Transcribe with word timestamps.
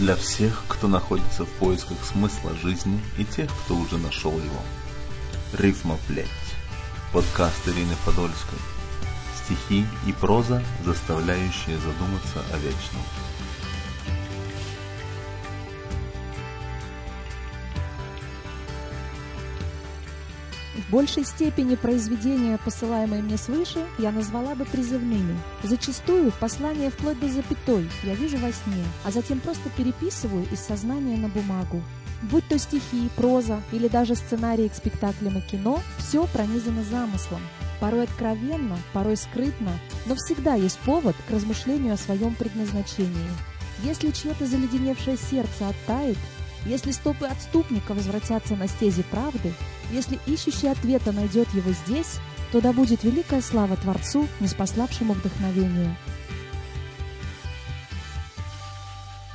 для 0.00 0.16
всех, 0.16 0.64
кто 0.66 0.88
находится 0.88 1.44
в 1.44 1.50
поисках 1.58 1.98
смысла 2.06 2.56
жизни 2.56 2.98
и 3.18 3.24
тех, 3.24 3.50
кто 3.64 3.76
уже 3.76 3.98
нашел 3.98 4.32
его. 4.32 4.62
Рифма 5.52 5.98
плеть. 6.08 6.26
Подкаст 7.12 7.68
Ирины 7.68 7.94
Подольской. 8.06 8.58
Стихи 9.44 9.84
и 10.06 10.12
проза, 10.14 10.64
заставляющие 10.86 11.76
задуматься 11.76 12.42
о 12.50 12.56
вечном. 12.56 13.02
В 20.80 20.90
большей 20.90 21.24
степени 21.24 21.74
произведения, 21.74 22.58
посылаемые 22.64 23.22
мне 23.22 23.36
свыше, 23.36 23.84
я 23.98 24.10
назвала 24.12 24.54
бы 24.54 24.64
призывными. 24.64 25.36
Зачастую 25.62 26.32
послание 26.40 26.90
вплоть 26.90 27.20
до 27.20 27.28
запятой 27.28 27.88
я 28.02 28.14
вижу 28.14 28.38
во 28.38 28.50
сне, 28.50 28.84
а 29.04 29.10
затем 29.10 29.40
просто 29.40 29.68
переписываю 29.76 30.46
из 30.50 30.60
сознания 30.60 31.16
на 31.18 31.28
бумагу. 31.28 31.82
Будь 32.22 32.46
то 32.48 32.58
стихи, 32.58 33.10
проза 33.16 33.62
или 33.72 33.88
даже 33.88 34.14
сценарии 34.14 34.68
к 34.68 34.74
спектаклям 34.74 35.38
и 35.38 35.40
кино, 35.42 35.80
все 35.98 36.26
пронизано 36.26 36.82
замыслом. 36.82 37.40
Порой 37.78 38.04
откровенно, 38.04 38.78
порой 38.92 39.16
скрытно, 39.16 39.72
но 40.06 40.14
всегда 40.14 40.54
есть 40.54 40.78
повод 40.80 41.16
к 41.28 41.30
размышлению 41.30 41.94
о 41.94 41.98
своем 41.98 42.34
предназначении. 42.34 43.30
Если 43.82 44.10
чье-то 44.10 44.46
заледеневшее 44.46 45.16
сердце 45.16 45.68
оттает, 45.68 46.18
если 46.66 46.92
стопы 46.92 47.26
отступника 47.26 47.94
возвратятся 47.94 48.54
на 48.56 48.68
стези 48.68 49.02
правды, 49.02 49.52
если 49.92 50.18
ищущий 50.26 50.68
ответа 50.68 51.12
найдет 51.12 51.48
его 51.54 51.70
здесь, 51.72 52.18
то 52.52 52.60
да 52.60 52.72
будет 52.72 53.04
великая 53.04 53.40
слава 53.40 53.76
Творцу, 53.76 54.26
неспославшему 54.40 55.14
вдохновение. 55.14 55.96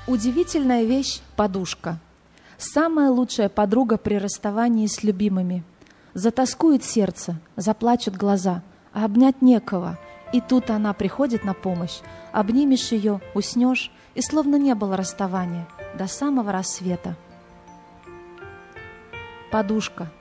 Удивительная 0.07 0.83
вещь– 0.83 1.21
подушка. 1.35 1.99
Самая 2.57 3.09
лучшая 3.09 3.49
подруга 3.49 3.97
при 3.97 4.15
расставании 4.15 4.85
с 4.85 5.03
любимыми. 5.03 5.63
Затаскует 6.13 6.83
сердце, 6.83 7.39
заплачут 7.55 8.15
глаза, 8.15 8.61
а 8.93 9.05
обнять 9.05 9.41
некого. 9.41 9.97
И 10.31 10.41
тут 10.41 10.69
она 10.69 10.93
приходит 10.93 11.43
на 11.43 11.53
помощь. 11.53 11.99
Обнимешь 12.31 12.91
ее, 12.91 13.19
уснешь, 13.33 13.91
и 14.15 14.21
словно 14.21 14.55
не 14.55 14.73
было 14.73 14.97
расставания 14.97 15.67
до 15.97 16.07
самого 16.07 16.51
рассвета. 16.51 17.15
Подушка. 19.51 20.11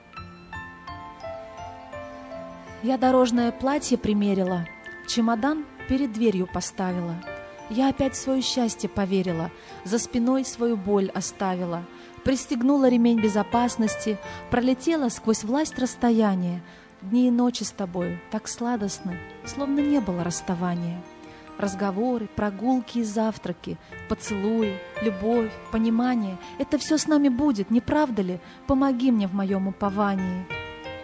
Я 2.83 2.99
дорожное 2.99 3.51
платье 3.51 3.97
примерила, 3.97 4.67
чемодан 5.09 5.65
перед 5.89 6.13
дверью 6.13 6.47
поставила. 6.53 7.15
Я 7.71 7.89
опять 7.89 8.15
в 8.15 8.19
свое 8.21 8.43
счастье 8.43 8.91
поверила, 8.91 9.51
за 9.85 9.99
спиной 9.99 10.45
свою 10.45 10.77
боль 10.77 11.11
оставила, 11.15 11.83
пристегнула 12.23 12.89
ремень 12.89 13.21
безопасности, 13.21 14.19
пролетела 14.51 15.09
сквозь 15.09 15.45
власть 15.45 15.79
расстояния. 15.79 16.63
Дни 17.01 17.29
и 17.29 17.31
ночи 17.31 17.63
с 17.63 17.71
тобою 17.71 18.19
так 18.31 18.49
сладостны, 18.49 19.19
словно 19.47 19.81
не 19.81 20.01
было 20.01 20.25
расставания. 20.25 21.03
Разговоры, 21.59 22.29
прогулки 22.35 22.99
и 22.99 23.05
завтраки, 23.05 23.79
поцелуи, 24.09 24.79
любовь, 25.03 25.53
понимание— 25.71 26.37
это 26.59 26.79
все 26.79 26.99
с 26.99 27.07
нами 27.07 27.29
будет, 27.29 27.71
не 27.71 27.81
правда 27.81 28.23
ли? 28.23 28.41
Помоги 28.67 29.13
мне 29.13 29.29
в 29.29 29.35
моем 29.35 29.69
уповании. 29.69 30.47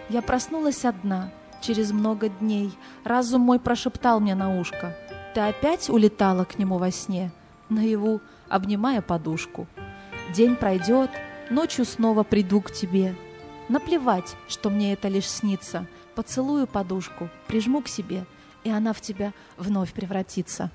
Я 0.09 0.21
проснулась 0.21 0.83
одна— 0.83 1.31
через 1.61 1.91
много 1.91 2.27
дней 2.27 2.77
разум 3.03 3.41
мой 3.41 3.59
прошептал 3.59 4.19
мне 4.19 4.35
на 4.35 4.59
ушко. 4.59 4.95
Ты 5.33 5.41
опять 5.41 5.89
улетала 5.89 6.43
к 6.43 6.59
нему 6.59 6.77
во 6.77 6.91
сне, 6.91 7.31
наяву, 7.69 8.19
обнимая 8.49 9.01
подушку. 9.01 9.67
День 10.33 10.55
пройдет, 10.55 11.09
ночью 11.49 11.85
снова 11.85 12.23
приду 12.23 12.59
к 12.59 12.71
тебе. 12.71 13.15
Наплевать, 13.69 14.35
что 14.49 14.69
мне 14.69 14.91
это 14.91 15.07
лишь 15.07 15.29
снится. 15.29 15.87
Поцелую 16.15 16.67
подушку, 16.67 17.29
прижму 17.47 17.81
к 17.81 17.87
себе, 17.87 18.25
и 18.63 18.69
она 18.69 18.93
в 18.93 19.01
тебя 19.01 19.33
вновь 19.57 19.93
превратится. 19.93 20.69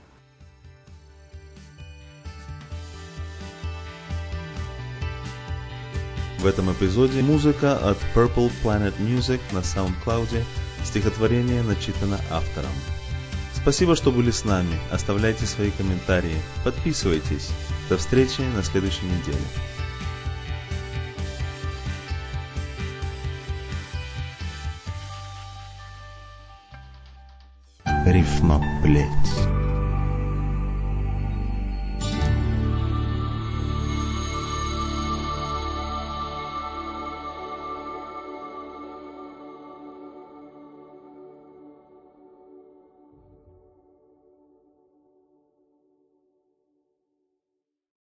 В 6.39 6.47
этом 6.47 6.73
эпизоде 6.73 7.23
музыка 7.23 7.77
от 7.77 7.99
Purple 8.15 8.53
Planet 8.63 8.95
Music 8.99 9.41
на 9.53 9.59
SoundCloud 9.59 10.45
Стихотворение 10.87 11.63
начитано 11.63 12.21
автором. 12.31 12.71
Спасибо, 13.53 13.97
что 13.97 14.13
были 14.13 14.31
с 14.31 14.45
нами. 14.45 14.79
Оставляйте 14.93 15.45
свои 15.45 15.73
комментарии. 15.73 16.37
Подписывайтесь. 16.63 17.51
До 17.89 17.97
встречи 17.97 18.43
на 18.55 18.63
следующей 18.63 19.07
неделе. 19.07 19.43
Рифма, 28.06 28.62
блять. 28.84 29.56